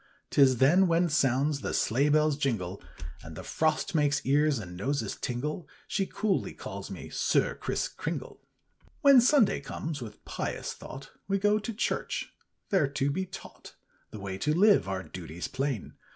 'Tis 0.31 0.57
then 0.57 0.87
when 0.87 1.07
sounds 1.07 1.61
the 1.61 1.75
sleigh 1.75 2.09
bell's 2.09 2.35
jingle 2.35 2.81
And 3.21 3.35
the 3.35 3.43
frost 3.43 3.93
makes 3.93 4.25
ears 4.25 4.57
and 4.57 4.75
noses 4.75 5.15
tingle, 5.15 5.67
She 5.87 6.07
coolly 6.07 6.53
calls 6.53 6.89
me 6.89 7.09
'Sir 7.11 7.53
Kriss 7.53 7.87
Kringle.'" 7.87 8.41
Copyrighted, 9.03 9.03
18U7 9.03 9.13
c^^aHEN 9.13 9.27
Sunday 9.27 9.61
comes, 9.61 10.01
with 10.01 10.25
pious 10.25 10.73
thought 10.73 11.11
We 11.27 11.37
go 11.37 11.59
to 11.59 11.71
church, 11.71 12.33
there 12.71 12.87
to 12.87 13.11
be 13.11 13.27
taught 13.27 13.75
The 14.09 14.19
way 14.19 14.39
to 14.39 14.55
live, 14.55 14.87
our 14.89 15.03
duties 15.03 15.47
plain. 15.47 15.93